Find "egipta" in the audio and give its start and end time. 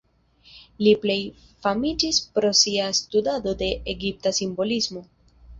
3.97-4.37